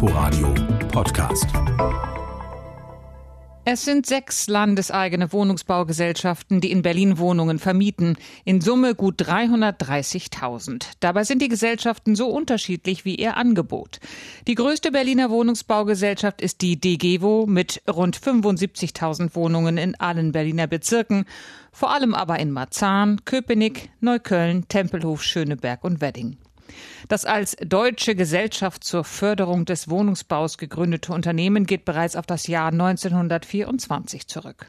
Inforadio 0.00 0.54
Podcast. 0.92 1.48
Es 3.64 3.84
sind 3.84 4.06
sechs 4.06 4.46
landeseigene 4.46 5.32
Wohnungsbaugesellschaften, 5.32 6.60
die 6.60 6.70
in 6.70 6.82
Berlin 6.82 7.18
Wohnungen 7.18 7.58
vermieten. 7.58 8.16
In 8.44 8.60
Summe 8.60 8.94
gut 8.94 9.20
330.000. 9.20 10.86
Dabei 11.00 11.24
sind 11.24 11.42
die 11.42 11.48
Gesellschaften 11.48 12.14
so 12.14 12.28
unterschiedlich 12.28 13.04
wie 13.04 13.16
ihr 13.16 13.36
Angebot. 13.36 13.98
Die 14.46 14.54
größte 14.54 14.92
Berliner 14.92 15.30
Wohnungsbaugesellschaft 15.30 16.42
ist 16.42 16.62
die 16.62 16.78
DGWO 16.78 17.46
mit 17.48 17.82
rund 17.90 18.16
75.000 18.16 19.34
Wohnungen 19.34 19.78
in 19.78 19.96
allen 19.96 20.30
Berliner 20.30 20.68
Bezirken. 20.68 21.24
Vor 21.72 21.90
allem 21.90 22.14
aber 22.14 22.38
in 22.38 22.52
Marzahn, 22.52 23.24
Köpenick, 23.24 23.90
Neukölln, 24.00 24.68
Tempelhof, 24.68 25.24
Schöneberg 25.24 25.82
und 25.82 26.00
Wedding. 26.00 26.36
Das 27.08 27.24
als 27.24 27.56
Deutsche 27.56 28.14
Gesellschaft 28.14 28.84
zur 28.84 29.04
Förderung 29.04 29.64
des 29.64 29.88
Wohnungsbaus 29.88 30.58
gegründete 30.58 31.12
Unternehmen 31.12 31.66
geht 31.66 31.84
bereits 31.84 32.16
auf 32.16 32.26
das 32.26 32.46
Jahr 32.46 32.68
1924 32.68 34.26
zurück. 34.26 34.66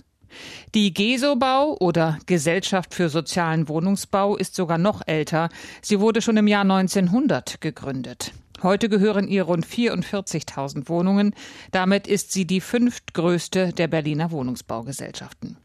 Die 0.75 0.93
GESO-Bau 0.93 1.77
oder 1.79 2.19
Gesellschaft 2.25 2.93
für 2.93 3.09
sozialen 3.09 3.67
Wohnungsbau 3.67 4.37
ist 4.37 4.55
sogar 4.55 4.77
noch 4.77 5.01
älter. 5.05 5.49
Sie 5.81 5.99
wurde 5.99 6.21
schon 6.21 6.37
im 6.37 6.47
Jahr 6.47 6.61
1900 6.61 7.61
gegründet. 7.61 8.31
Heute 8.61 8.89
gehören 8.89 9.27
ihr 9.27 9.43
rund 9.43 9.65
44.000 9.65 10.89
Wohnungen. 10.89 11.33
Damit 11.71 12.07
ist 12.07 12.31
sie 12.33 12.45
die 12.45 12.61
fünftgrößte 12.61 13.73
der 13.73 13.87
Berliner 13.87 14.31
Wohnungsbaugesellschaften. 14.31 15.57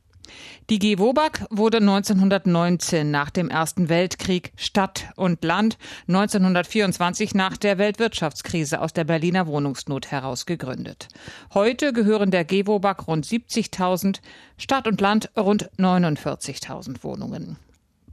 Die 0.70 0.78
GEWOBAG 0.78 1.46
wurde 1.50 1.78
1919 1.78 3.10
nach 3.10 3.30
dem 3.30 3.48
Ersten 3.50 3.88
Weltkrieg 3.88 4.52
Stadt 4.56 5.06
und 5.16 5.44
Land, 5.44 5.78
1924 6.08 7.34
nach 7.34 7.56
der 7.56 7.78
Weltwirtschaftskrise 7.78 8.80
aus 8.80 8.92
der 8.92 9.04
Berliner 9.04 9.46
Wohnungsnot 9.46 10.10
heraus 10.10 10.46
gegründet. 10.46 11.08
Heute 11.52 11.92
gehören 11.92 12.30
der 12.30 12.44
GEWOBAG 12.44 13.06
rund 13.06 13.27
70.000, 13.27 14.20
Stadt 14.56 14.86
und 14.86 15.00
Land 15.00 15.30
rund 15.36 15.70
49.000 15.78 17.02
Wohnungen 17.02 17.58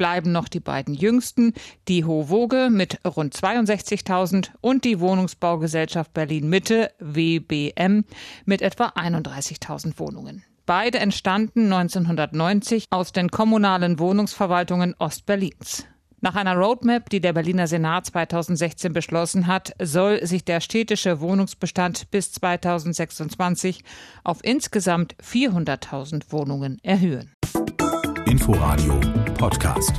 bleiben 0.02 0.32
noch 0.32 0.48
die 0.48 0.60
beiden 0.60 0.96
jüngsten, 0.96 1.54
die 1.88 2.06
Howoge 2.06 2.70
mit 2.72 2.98
rund 3.06 3.36
62.000 3.36 4.50
und 4.60 4.84
die 4.84 5.00
Wohnungsbaugesellschaft 5.00 6.12
Berlin 6.12 6.50
Mitte, 6.50 6.92
WBM, 6.98 8.04
mit 8.46 8.64
etwa 8.64 8.88
31.000 8.88 10.00
Wohnungen. 10.00 10.44
Beide 10.74 11.00
entstanden 11.00 11.66
1990 11.66 12.86
aus 12.92 13.12
den 13.12 13.30
kommunalen 13.30 14.00
Wohnungsverwaltungen 14.00 14.96
Ostberlins. 15.00 15.86
Nach 16.22 16.36
einer 16.36 16.56
Roadmap, 16.56 17.10
die 17.10 17.20
der 17.20 17.34
Berliner 17.34 17.68
Senat 17.68 18.06
2016 18.06 18.94
beschlossen 18.94 19.48
hat, 19.48 19.74
soll 19.82 20.26
sich 20.26 20.46
der 20.46 20.62
städtische 20.62 21.20
Wohnungsbestand 21.20 22.10
bis 22.10 22.32
2026 22.32 23.84
auf 24.24 24.40
insgesamt 24.44 25.14
400.000 25.22 26.32
Wohnungen 26.32 26.80
erhöhen. 26.84 27.34
Inforadio 28.26 28.98
Podcast. 29.38 29.92